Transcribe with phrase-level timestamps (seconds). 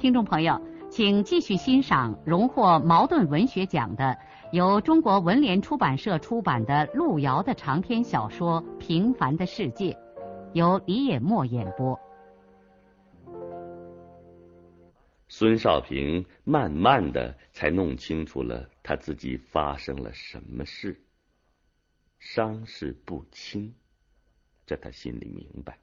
[0.00, 0.58] 听众朋友，
[0.90, 4.16] 请继续欣赏荣获茅盾文学奖的、
[4.50, 9.92] 由中国文联出版社出版的路遥的长篇小说《平凡的世界》，
[10.54, 12.00] 由李野墨演播。
[15.28, 20.98] 孙少平慢慢的才弄清楚了他自己发生了什么事，
[22.18, 23.74] 伤势不轻，
[24.64, 25.78] 这他心里明白，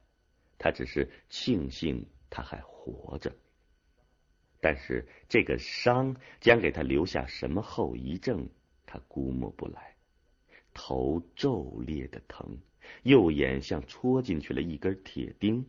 [0.58, 3.32] 他只是庆幸他还活着。
[4.60, 8.48] 但是这个伤将给他留下什么后遗症，
[8.86, 9.94] 他估摸不来。
[10.74, 12.58] 头骤裂的疼，
[13.02, 15.66] 右眼像戳进去了一根铁钉，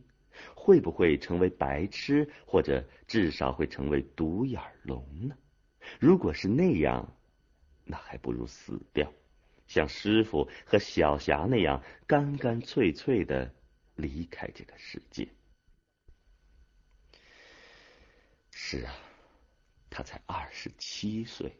[0.54, 5.36] 会不会成为白痴，或者至少会成为独眼龙呢？
[5.98, 7.16] 如果是那样，
[7.84, 9.12] 那还不如死掉，
[9.66, 13.52] 像师傅和小霞那样干干脆脆的
[13.96, 15.28] 离开这个世界。
[18.70, 18.94] 是啊，
[19.90, 21.52] 他才二十七岁，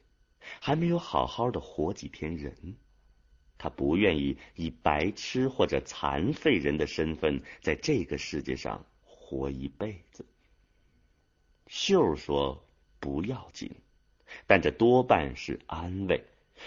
[0.61, 2.77] 还没有好好的活几天人。
[3.58, 10.25] 他不愿意以白痴或者残废人的身份在这个世界上活一辈子。
[11.66, 12.64] 秀说
[13.00, 13.69] 不要紧，
[14.47, 16.25] 但这多半是安慰。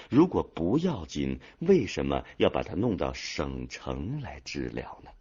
[0.10, 5.12] 如果不要紧，为什么要把他弄到省城来治疗呢？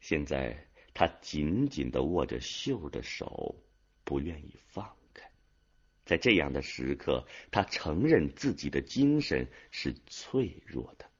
[0.00, 0.66] 现在。
[1.00, 3.56] 他紧紧的握着秀的手，
[4.04, 5.26] 不愿意放开。
[6.04, 11.10] 在这样的时刻，他承认自己的精神是脆弱的。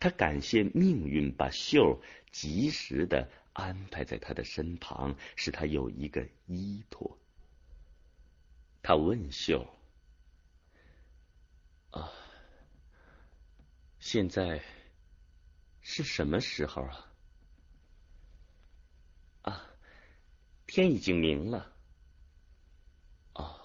[0.00, 2.00] 他感谢命运把秀
[2.32, 7.18] 及时的安排在他的身旁，使他有一个依托。
[8.80, 9.68] 他问秀
[11.92, 12.10] ：“啊，
[13.98, 14.62] 现在
[15.82, 17.04] 是什么时候啊？”
[20.68, 21.72] 天已经明了，
[23.32, 23.58] 哦，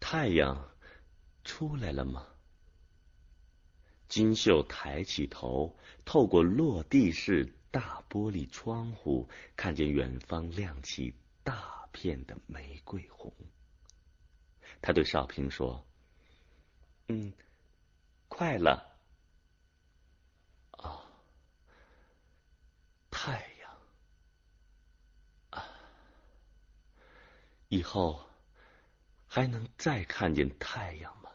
[0.00, 0.74] 太阳
[1.44, 2.26] 出来了吗？
[4.08, 13.30] 金秀抬起头，透过落地式大玻璃窗户，看见远方亮起大片的玫瑰红。
[14.80, 15.86] 他对少平说
[17.08, 17.30] ：“嗯，
[18.28, 18.96] 快了。”
[20.80, 21.04] 啊，
[23.10, 23.54] 太。
[27.68, 28.24] 以后
[29.26, 31.30] 还能再看见太阳吗？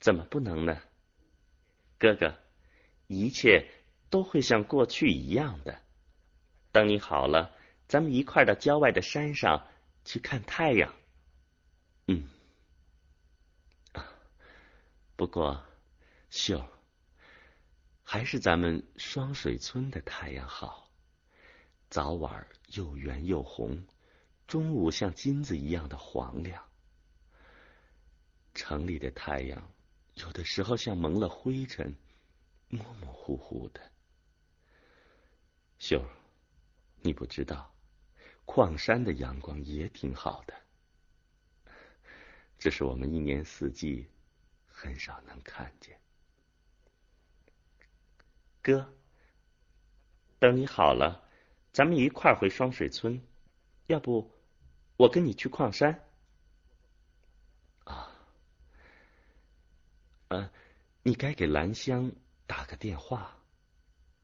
[0.00, 0.82] 怎么不能呢？
[1.98, 2.38] 哥哥，
[3.06, 3.66] 一切
[4.10, 5.80] 都会像过去一样的。
[6.72, 7.56] 等你好了，
[7.88, 9.66] 咱们一块到郊外的山上
[10.04, 10.94] 去看太阳。
[12.08, 12.28] 嗯。
[15.16, 15.64] 不过，
[16.28, 16.68] 秀，
[18.02, 20.83] 还是咱们双水村的太阳好。
[21.94, 23.86] 早晚又圆又红，
[24.48, 26.60] 中午像金子一样的黄亮。
[28.52, 29.72] 城里的太阳
[30.14, 31.94] 有的时候像蒙了灰尘，
[32.66, 33.80] 模模糊糊的。
[35.78, 36.04] 秀，
[37.00, 37.72] 你不知道，
[38.44, 41.72] 矿山的阳光也挺好的，
[42.58, 44.10] 这是我们一年四季
[44.66, 45.96] 很少能看见。
[48.60, 48.92] 哥，
[50.40, 51.22] 等你好了。
[51.74, 53.20] 咱们一块儿回双水村，
[53.88, 54.30] 要不
[54.96, 56.04] 我跟你去矿山？
[57.82, 58.16] 啊，
[60.28, 60.48] 呃，
[61.02, 62.12] 你该给兰香
[62.46, 63.36] 打个电话，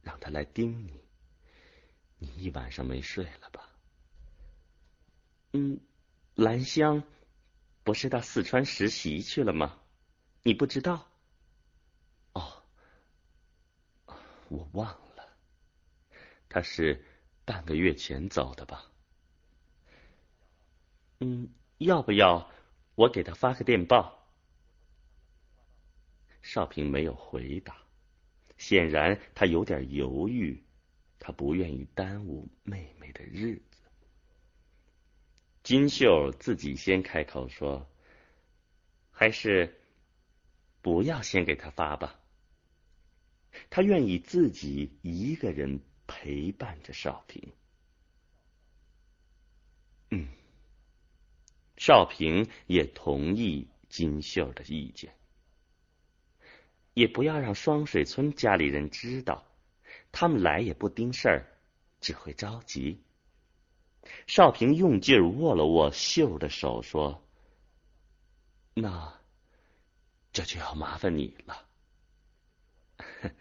[0.00, 1.02] 让她来盯你。
[2.18, 3.68] 你一晚上没睡了吧？
[5.52, 5.80] 嗯，
[6.36, 7.02] 兰香
[7.82, 9.76] 不是到四川实习去了吗？
[10.44, 11.10] 你不知道？
[12.34, 12.62] 哦，
[14.50, 14.86] 我忘
[15.16, 15.36] 了，
[16.48, 17.04] 他是。
[17.44, 18.86] 半个月前走的吧？
[21.18, 21.48] 嗯，
[21.78, 22.50] 要不要
[22.94, 24.26] 我给他发个电报？
[26.42, 27.76] 少平没有回答，
[28.56, 30.64] 显然他有点犹豫，
[31.18, 33.82] 他不愿意耽误妹妹的日子。
[35.62, 37.86] 金秀自己先开口说
[39.12, 39.82] ：“还是
[40.80, 42.18] 不要先给他发吧，
[43.68, 47.52] 他愿意自己一个人。”陪伴着少平。
[50.10, 50.26] 嗯，
[51.76, 55.14] 少平也同意金秀的意见，
[56.94, 59.46] 也不要让双水村家里人知道，
[60.10, 61.46] 他们来也不盯事儿，
[62.00, 63.00] 只会着急。
[64.26, 67.24] 少平用劲握了握秀的手，说
[68.74, 69.20] ：“那
[70.32, 71.68] 这就要麻烦你了。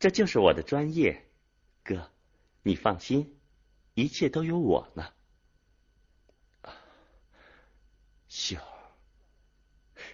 [0.00, 1.30] 这就是我的专业，
[1.82, 2.10] 哥，
[2.62, 3.38] 你放心，
[3.94, 5.12] 一切都有我呢。”
[8.28, 8.56] 秀，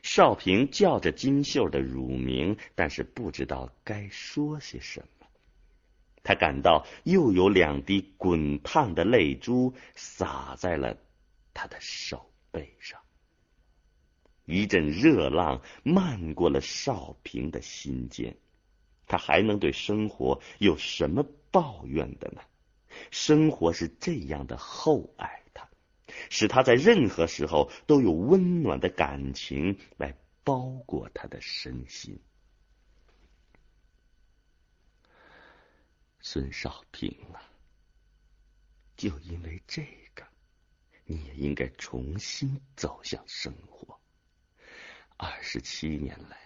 [0.03, 5.26] 少平叫着金秀的乳名，但是不知道该说些什么。
[6.25, 10.99] 他感到又有两滴滚烫的泪珠洒在了
[11.55, 13.00] 他的手背上，
[14.44, 18.37] 一阵热浪漫过了少平的心间。
[19.06, 22.41] 他还能对生活有什么抱怨的呢？
[23.11, 25.69] 生活是这样的厚爱他，
[26.31, 32.19] 使他在任何时候都有温暖的感情来包裹他的身心。
[36.21, 37.41] 孙少平啊，
[38.97, 39.83] 就因为这
[40.15, 40.27] 个，
[41.05, 44.00] 你也应该重新走向生活。
[45.17, 46.37] 二十七年来，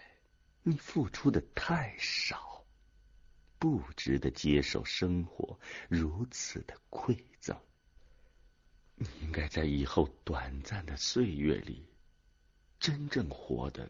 [0.61, 2.52] 你付出的太少，
[3.63, 5.57] 不值得接受生活
[5.87, 7.57] 如此的馈赠。
[8.95, 11.87] 你应该在以后短暂的岁月里，
[12.77, 13.89] 真正活得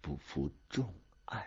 [0.00, 0.90] 不负众
[1.26, 1.46] 爱。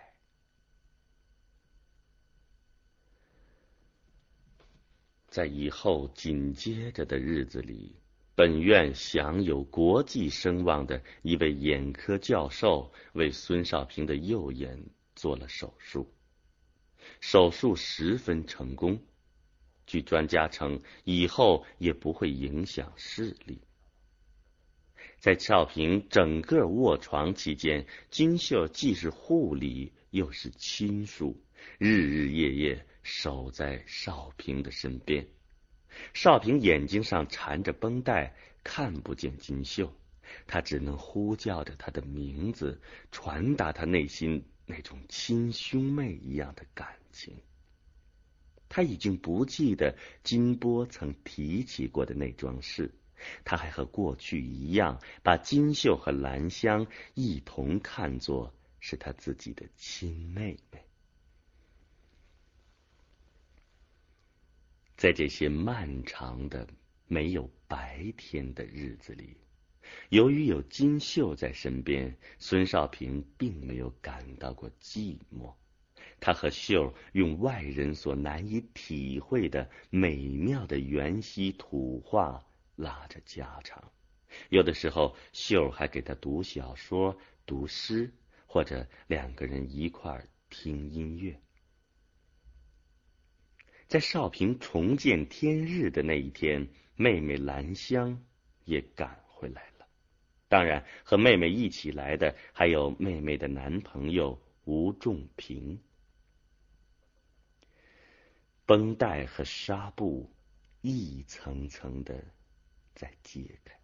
[5.26, 7.96] 在以后紧接着的日子里，
[8.36, 14.80] 本院享有国际声望的一位眼科教授为孙少平的右眼
[15.16, 16.08] 做了手术，
[17.20, 19.02] 手术十分成功。
[19.86, 23.60] 据专家称，以后也不会影响视力。
[25.18, 31.42] 在少平整个卧床期间，金秀既是护理又是亲属，
[31.78, 32.86] 日日夜夜。
[33.08, 35.28] 守在少平的身边，
[36.12, 39.94] 少平眼睛上缠着绷带，看不见金秀，
[40.48, 42.80] 他只能呼叫着他的名字，
[43.12, 47.34] 传达他内心那种亲兄妹一样的感情。
[48.68, 52.92] 他已经不记得金波曾提起过的那桩事，
[53.44, 60.84] 他还和过去一样，把金秀和兰香一同看作是他自己的亲妹妹。
[64.96, 66.66] 在这些漫长的
[67.06, 69.36] 没有白天的日子里，
[70.08, 75.54] 由于有金秀在身边，孙少平并没有感到过寂寞。
[76.18, 83.92] 他和秀用外人所难以体会的美妙的原西土话拉着家常，
[84.48, 88.12] 有的时候秀还给他读小说、读诗，
[88.46, 91.38] 或者两个人一块听音乐。
[93.86, 96.66] 在少平重见天日的那一天，
[96.96, 98.24] 妹妹兰香
[98.64, 99.75] 也赶回来了。
[100.48, 105.78] 当然，和妹妹一起来的还有妹妹的男朋友吴仲平。
[108.64, 110.30] 绷带和纱布
[110.82, 112.24] 一层层的
[112.94, 113.74] 在揭开。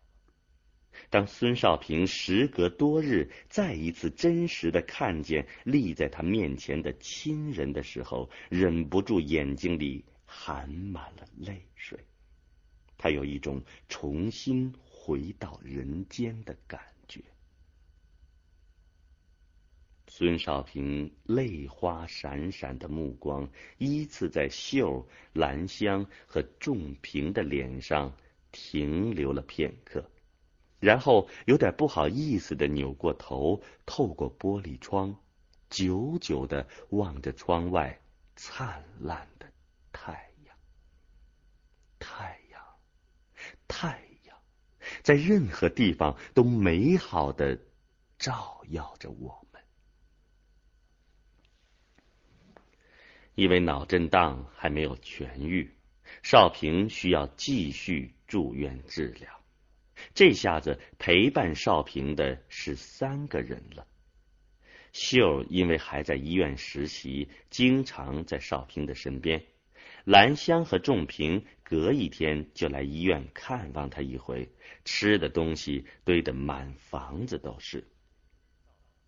[1.08, 11.98] 当孙少平时隔多日再一次真实的看见立在他面前的亲人的时候，忍不住眼睛里含满了泪水。
[12.98, 14.72] 他有一种重新
[15.04, 17.20] 回到人间的感觉。
[20.06, 28.16] 孙少平泪花闪闪的目光依次在秀、兰香和仲平的脸上
[28.52, 30.08] 停留了片刻。
[30.78, 35.16] 然后有点不好意思的扭过头，透过玻璃窗，
[35.68, 38.00] 久久的望着窗外
[38.36, 39.50] 灿烂的
[39.90, 40.12] 太
[40.44, 40.56] 阳。
[41.98, 42.62] 太阳，
[43.66, 44.11] 太阳，
[45.02, 47.58] 在任何地方都美好的
[48.18, 49.62] 照耀着我们。
[53.34, 55.70] 因为脑震荡还没有痊愈，
[56.22, 59.40] 少平需要继续住院治疗。
[60.14, 63.86] 这下子陪伴少平的是三个人了。
[64.92, 69.42] 秀因为还在医院实习，经常在少平的身边。
[70.04, 74.50] 兰香和仲平隔一天就来医院看望他一回，
[74.84, 77.86] 吃的东西堆得满房子都是。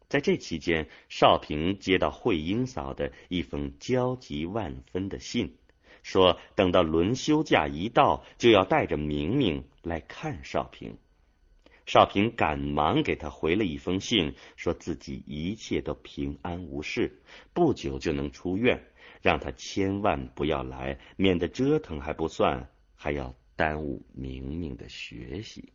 [0.08, 5.56] 在这期间，少平接到慧英嫂的一封焦急万分的信，
[6.04, 10.96] 说等到轮休假一到，就要带着明明来看少平。
[11.86, 17.20] 少平赶忙给他回了一封信，说自己一切都平安无事，
[17.52, 18.86] 不久就能出院，
[19.24, 25.72] 让他千万不要来，免得折腾还不算，还要耽误明明的学习。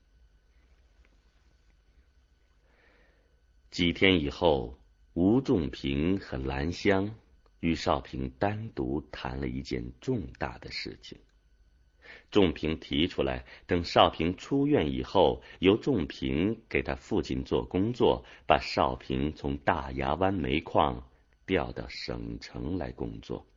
[3.71, 4.77] 几天以后，
[5.15, 7.15] 吴仲平和兰香
[7.59, 11.17] 与少平单独谈了一件重大的事情。
[12.29, 21.08] 仲平提出来，等少平出院以后，由仲平给他父亲做工作，把少平从大牙湾煤矿
[21.49, 23.47] 调到省城来工作。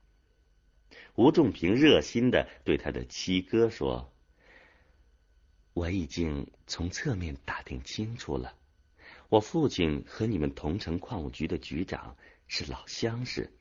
[1.14, 4.10] 吴仲平热心的对他的七哥说
[5.74, 8.56] ：“我已经从侧面打听清楚了，
[9.28, 12.16] 我父亲和你们同城矿务局的局长
[12.48, 13.52] 是老相识，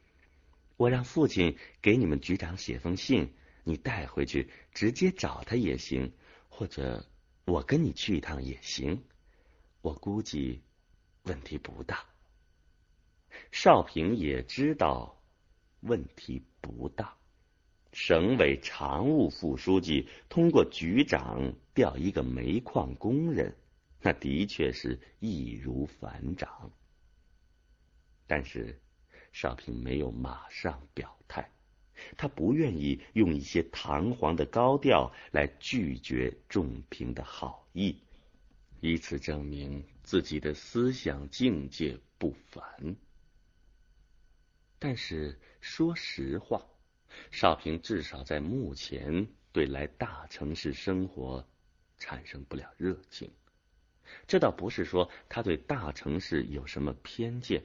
[0.78, 3.34] 我让父亲给你们局长写封信。”
[3.64, 6.12] 你带回去，直接找他也行，
[6.50, 7.06] 或者
[7.46, 9.04] 我跟你去一趟也行。
[9.82, 10.64] 我估计
[11.26, 12.11] 问题不大。
[13.52, 15.22] 少平也知道
[15.82, 17.16] 问题不大。
[17.94, 23.56] 省委常务副书记通过局长调一个煤矿工人，
[24.02, 26.72] 那的确是易如反掌。
[28.28, 28.80] 但是
[29.34, 31.52] 少平没有马上表态。
[32.18, 37.96] 他不愿意用一些堂皇的高调来拒绝仲平的好意，
[38.80, 42.96] 以此证明自己的思想境界不凡。
[44.84, 46.66] 但是说实话，
[47.30, 51.48] 少平至少在目前对来大城市生活
[52.00, 53.32] 产生不了热情。
[54.26, 57.64] 这倒不是说他对大城市有什么偏见，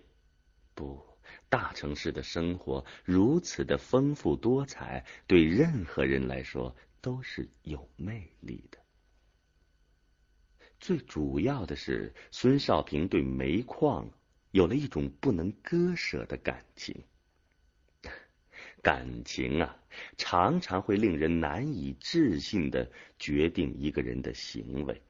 [0.74, 1.02] 不。
[1.48, 8.78] 大城市的生活如此的丰富多彩，对任何人来说都是有魅力的。
[10.78, 14.10] 最主要的是，孙少平对煤矿
[14.50, 17.02] 有了一种不能割舍的感情。
[18.82, 19.76] 感情啊，
[20.16, 25.02] 常常会令人难以置信的决定一个人的行为。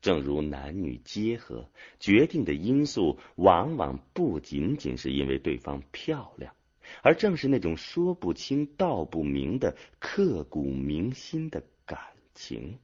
[0.00, 6.54] 正如男女结合，决定的因素往往不仅仅是因为对方漂亮，
[7.02, 11.98] 而正是那种说不清道不明的刻骨铭心的感
[12.34, 12.78] 情。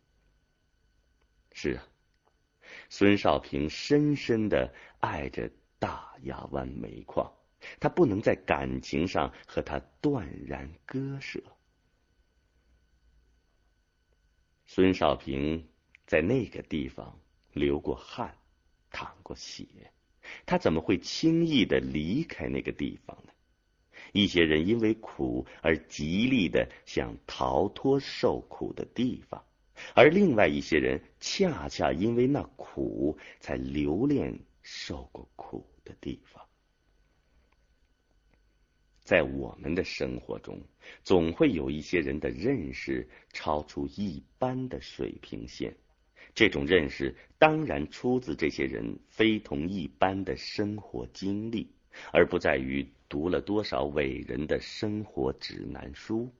[1.52, 1.88] 是啊，
[2.88, 5.50] 孙少平深深的爱着
[5.82, 7.28] 大亚湾煤矿，
[7.80, 11.42] 他不能在感情上和他断然割舍。
[14.64, 15.66] 孙少平。
[16.04, 17.18] 在那个地方
[17.54, 18.36] 流过汗，
[18.90, 19.64] 淌过血，
[20.44, 23.32] 他怎么会轻易的离开那个地方呢？
[24.12, 29.42] 一些人因为苦而极力的想逃脱受苦的地方，
[29.94, 36.44] 而另外一些人恰恰因为那苦才留恋受过苦的地方。
[39.00, 40.62] 在我们的生活中，
[41.02, 45.76] 总会有一些人的认识超出一般的水平线。
[46.34, 51.68] 这种认识当然出自这些人非同一般的生活经历，
[52.12, 56.32] 而不在于读了多少伟人的生活指南书。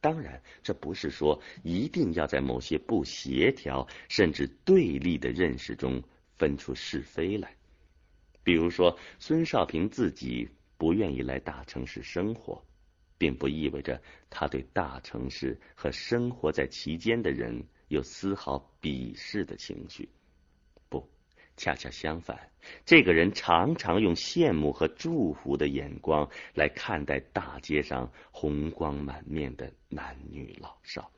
[0.00, 6.02] 当然，这不是说一定要在某些不协调甚至对立的认识中
[6.36, 7.57] 分出是非来。
[8.48, 12.64] 比如说，孙少平自己不愿意来大城市生活，
[13.18, 14.00] 并不意味着
[14.30, 17.62] 他对大城市和生活在其间的人。
[17.88, 20.08] 有丝毫鄙视的情绪，
[20.88, 21.06] 不，
[21.58, 22.50] 恰恰相反，
[22.86, 31.10] 这个人常常用羡慕和祝福的眼光来看待大街上红光满面的男女老少。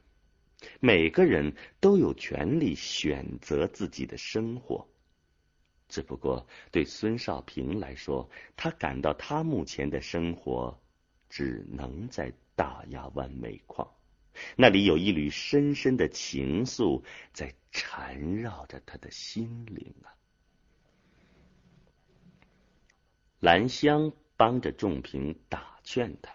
[0.80, 4.88] 每个人都有权利选择自己的生活，
[5.90, 10.80] 只不过对孙少平来说，他感到他目前的生活
[11.28, 13.92] 只能在大亚湾煤矿。
[14.56, 20.14] 那里有一缕深深的情愫在缠绕着他的心灵啊！
[23.40, 26.34] 兰香帮着仲平打劝他：“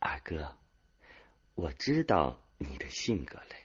[0.00, 0.56] 二哥，
[1.54, 3.56] 我知道你的性格嘞，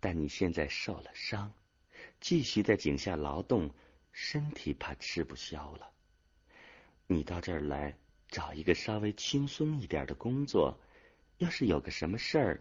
[0.00, 1.52] 但你现在受了伤，
[2.20, 3.70] 继续在井下劳动，
[4.12, 5.90] 身体怕吃不消了。
[7.06, 7.96] 你到这儿来
[8.28, 10.78] 找一个稍微轻松一点的工作。”
[11.38, 12.60] 要是有个什么事儿，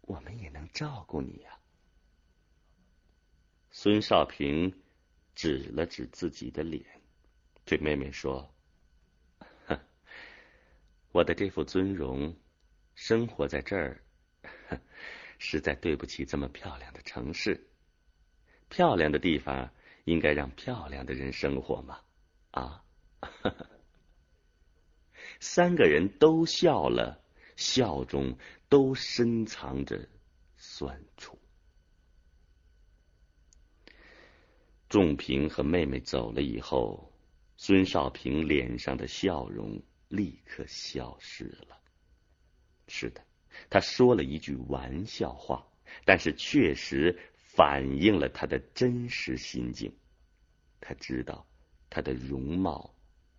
[0.00, 1.58] 我们也能照顾你呀。
[3.70, 4.82] 孙少平
[5.34, 6.82] 指了指自己的脸，
[7.66, 8.50] 对妹妹说
[9.68, 9.78] ：“哼，
[11.12, 12.34] 我的这副尊容，
[12.94, 14.02] 生活在这儿，
[15.38, 17.68] 实在对不起这么漂亮的城市。
[18.68, 19.70] 漂亮的地方
[20.04, 22.00] 应该让漂亮的人生活嘛，
[22.50, 22.84] 啊！
[25.40, 27.22] 三个人都笑了，
[27.56, 28.36] 笑中
[28.68, 30.08] 都深藏着
[30.56, 31.38] 酸楚。
[34.88, 37.12] 仲平和妹妹走了以后，
[37.56, 41.78] 孙少平脸上的笑容立刻消失了。
[42.88, 43.22] 是的，
[43.68, 45.66] 他说了一句玩笑话，
[46.04, 47.18] 但是确实
[47.58, 49.92] 反映了他的真实心境。
[50.80, 51.44] 他知道
[51.90, 52.94] 他的容貌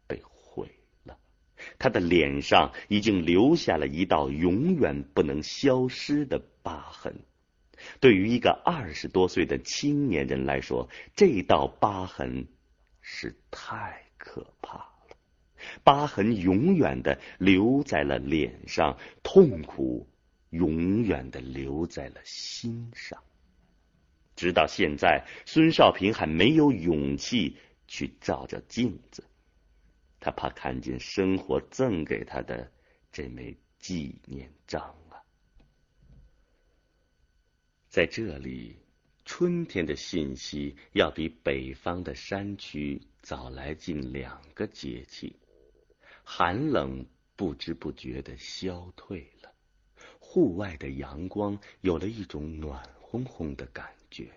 [0.07, 0.69] 被毁
[1.05, 1.17] 了，
[1.77, 7.15] 他的脸上已经留下了一道永远不能消失的疤痕。
[8.01, 12.45] 对于一个二十多岁的青年人来说，这道疤痕
[12.99, 15.15] 是太可怕了。
[15.85, 20.09] 疤痕永远的留在了脸上，痛苦
[20.49, 23.23] 永远的留在了心上。
[24.39, 27.58] 直到现在，孙少平还没有勇气
[27.89, 29.25] 去照照镜子，
[30.22, 32.72] 他怕看见生活赠给他的
[33.12, 35.19] 这枚纪念章啊。
[37.89, 38.77] 在这里，
[39.25, 45.36] 春天的信息要比北方的山区早来近两个节气，
[46.24, 47.05] 寒冷
[47.36, 49.51] 不知不觉的消退了，
[50.17, 54.32] 户外的阳光有了一种暖烘烘的感觉，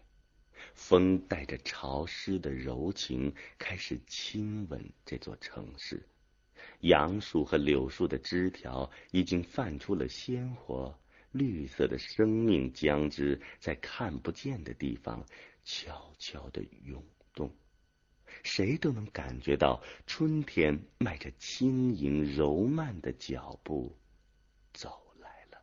[0.75, 6.07] 风带着潮湿的柔情开始亲吻这座城市，
[6.81, 10.99] 杨树和柳树的枝条已经泛出了鲜活。
[11.33, 15.25] 绿色的生命将之在看不见的地方
[15.65, 17.03] 悄悄的涌
[17.33, 17.51] 动，
[18.43, 23.97] 谁都能感觉到春天迈着轻盈柔慢的脚步
[24.75, 25.63] 走来了。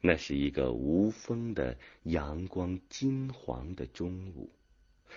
[0.00, 4.50] 那是一个无风的阳光金黄的中午，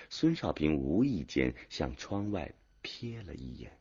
[0.09, 3.71] 孙少平无意间向窗外瞥了一眼，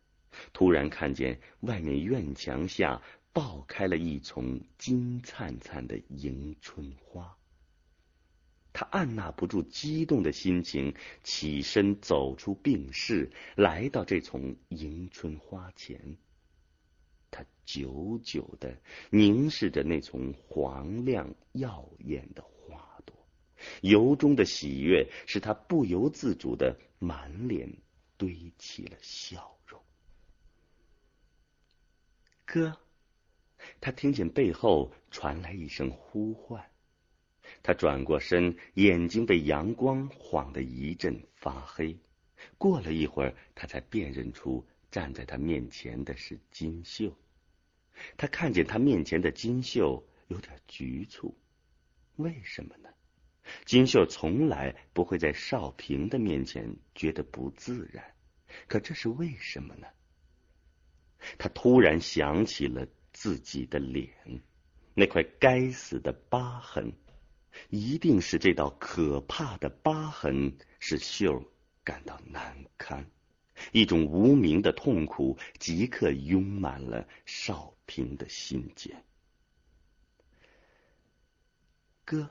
[0.52, 3.02] 突然看见外面院墙下。
[3.34, 7.34] 爆开了一丛金灿灿的迎春花，
[8.74, 16.18] 他按捺不住激动的心情，起身走出病室，来到这丛迎春花前。
[17.32, 23.16] 他久久的凝视着那丛黄亮耀眼的花朵，
[23.80, 27.68] 由衷的喜悦使他不由自主的满脸
[28.16, 29.82] 堆起了笑容。
[32.44, 32.78] 哥。
[33.80, 36.68] 他听见背后传来一声呼唤，
[37.62, 41.96] 他转过身，眼睛被阳光晃得一阵发黑。
[42.58, 47.16] 过了一会儿，他才辨认出站在他面前的是金秀。
[48.16, 51.36] 他看见他面前的金秀有点局促，
[52.16, 52.88] 为什么呢？
[53.64, 58.14] 金秀从来不会在少平的面前觉得不自然，
[58.68, 59.86] 可这是为什么呢？
[61.38, 62.86] 他突然想起了。
[63.14, 64.10] 自己的脸，
[64.94, 66.94] 那块该死的疤痕，
[67.68, 71.44] 一定是这道可怕的疤痕使秀
[71.84, 73.10] 感到难堪，
[73.72, 79.04] 一种无名的痛苦即刻拥满了少平的心间。
[82.04, 82.30] 哥，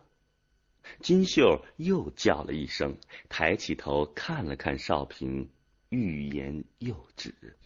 [1.00, 2.98] 金秀又叫了一声，
[3.30, 5.50] 抬起头看了看少平，
[5.90, 7.58] 欲言又止。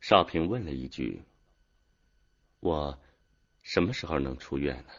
[0.00, 1.22] 少平问了一句。
[2.60, 3.00] 我
[3.62, 4.92] 什么时候能出院呢？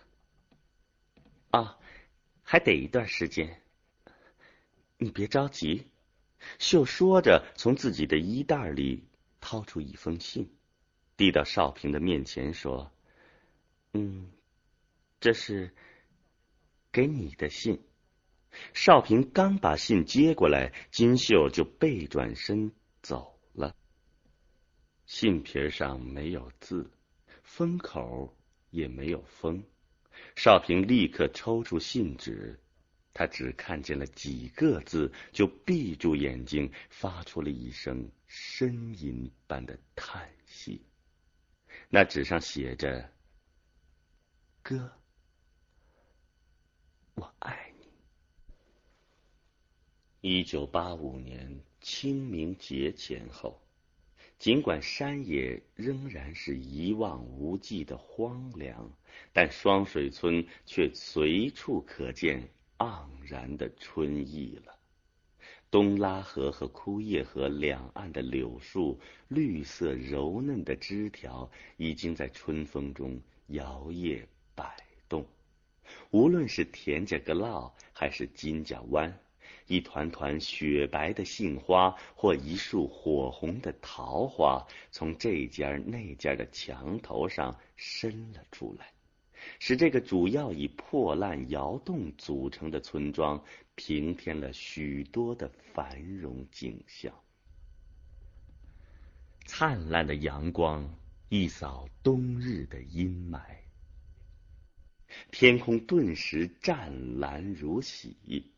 [1.51, 1.79] 啊，
[2.43, 3.61] 还得一段时间。
[4.97, 5.87] 你别着急。
[6.59, 9.03] 秀说着，从自己的衣袋里
[9.41, 10.49] 掏出一封信，
[11.15, 12.91] 递到少平的面前，说
[13.93, 14.31] ：“嗯，
[15.19, 15.73] 这是
[16.91, 17.81] 给你的信。”
[18.73, 22.71] 少平刚把信接过来，金秀就背转身
[23.01, 23.75] 走了。
[25.05, 26.91] 信皮上没有字。
[27.43, 28.35] 封口
[28.71, 29.63] 也没有封，
[30.35, 32.59] 少平立刻抽出信纸，
[33.17, 40.85] 他只看见了几个字，就闭住眼睛，发出了一声呻吟般的叹息。
[41.89, 43.11] 那纸上写着
[44.61, 44.91] ：“哥，
[47.15, 47.87] 我爱你。”
[50.21, 53.59] 一九八五年清明节前后。
[54.37, 58.91] 尽管山野仍然是一望无际的荒凉，
[59.33, 62.47] 但双水村却随处可见
[62.79, 64.73] 盎然的春意了。
[65.69, 74.23] 东拉河和枯叶河两岸的柳树，绿色柔嫩的枝条已经在春风中摇曳
[74.55, 74.75] 摆
[75.09, 75.25] 动。
[76.11, 79.13] 无论是田家阁涝还是金家湾，
[79.67, 88.93] 一团团雪白的杏花或一束火红的桃花，从这家那家的墙头上伸了出来。
[89.59, 93.43] 使这个主要以破烂窑洞组成的村庄
[93.75, 97.13] 平添了许多的繁荣景象。
[99.45, 100.93] 灿烂的阳光
[101.29, 103.39] 一扫冬日的阴霾，
[105.31, 108.51] 天空顿时湛蓝如洗，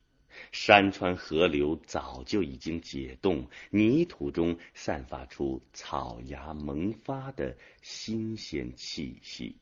[0.52, 9.56] 山川河流早就已经解冻，泥土中散发出草芽萌发的新鲜气息。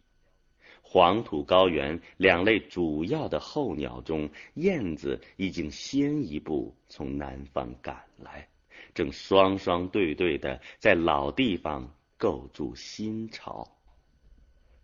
[0.90, 8.48] 黄土高原两类主要的候鸟中，燕子已经先一步从南方赶来，
[8.94, 13.70] 正双双对对的在老地方构筑新巢。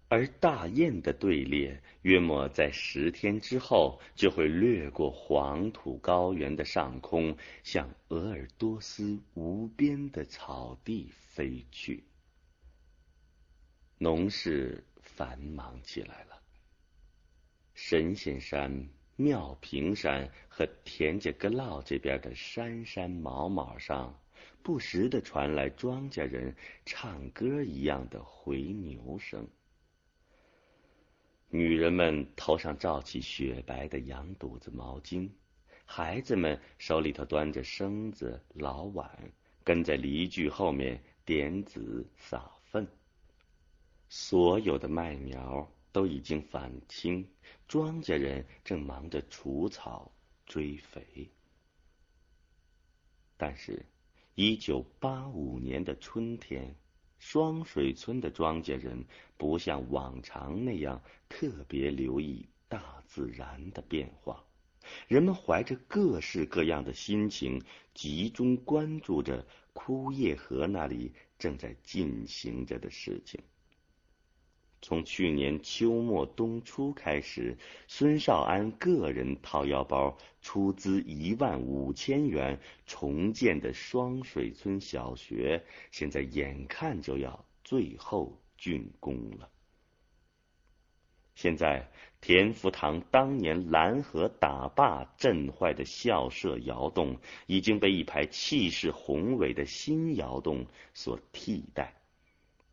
[0.10, 12.04] 而大雁的队列，约莫在十天之后，就会掠过黄土高原的上空，向鄂尔多斯无边的草地飞去。
[13.98, 14.84] 农事。
[15.04, 16.42] 繁忙起来了。
[17.76, 24.20] 神仙山、妙平山和田家阁涝这边的山山毛毛上，
[24.62, 29.48] 不时的传来庄稼人唱歌一样的回牛声。
[31.50, 35.30] 女人们头上罩起雪白的羊肚子毛巾，
[35.86, 39.08] 孩子们手里头端着生子、老碗，
[39.64, 42.88] 跟在犁具后面点子撒粪。
[44.16, 47.28] 所有的麦苗都已经返青，
[47.68, 50.12] 庄稼人正忙着除草、
[50.46, 51.32] 追肥。
[53.36, 53.84] 但是，
[54.36, 56.76] 一九八五年的春天，
[57.18, 59.04] 双水村的庄稼人
[59.36, 64.46] 不像往常那样特别留意大自然的变化，
[65.08, 67.60] 人们怀着各式各样的心情，
[67.96, 73.42] 集中关注着枯叶河那里正在进行着的事情。
[74.84, 89.50] 从去年秋末冬初开始，孙少安个人掏腰包出资一万五千元重建的双水村小学，现在眼看就要最后竣工了。
[91.34, 97.18] 现在田福堂当年拦河打坝震坏的校舍窑洞，
[97.48, 102.03] 已经被一排气势宏伟的新窑洞所替代。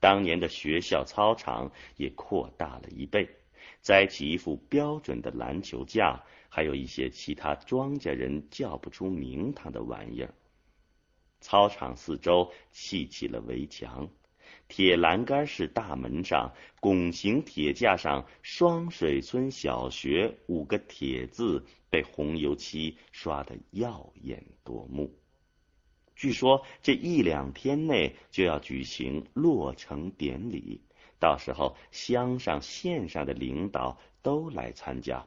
[0.01, 3.29] 当年的学校操场也扩大了一倍，
[3.83, 10.35] 栽起一副标准的篮球架，还有一些其他庄稼人叫不出名堂的玩意儿。
[11.43, 14.09] 操场四周砌起了围墙，
[14.69, 25.20] 铁栏杆式大门上，拱形铁架上“双水村小学”五个铁字被红油漆刷得耀眼夺目。
[26.21, 30.83] 据说这一两天内就要举行落成典礼，
[31.19, 35.27] 到时候乡上县上的领导都来参加。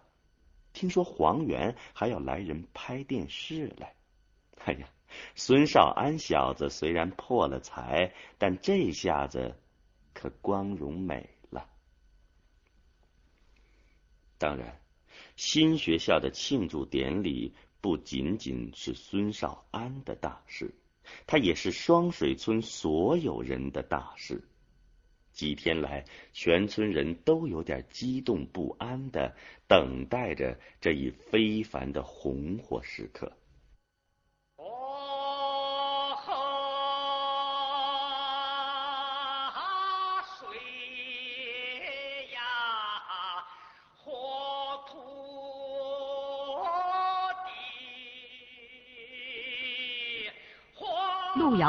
[0.72, 3.96] 听说黄源还要来人拍电视来。
[4.66, 4.88] 哎呀，
[5.34, 9.56] 孙少安小子虽然破了财，但这下子
[10.14, 11.68] 可光荣美了。
[14.38, 14.80] 当然，
[15.36, 20.76] 新学校的庆祝典礼不仅仅是孙少安的大事。
[21.28, 24.44] 它也是双水村所有人的大事。
[25.32, 29.36] 几天来，全村人都有点激动不安的
[29.68, 33.32] 等待着这一非凡的红火时刻。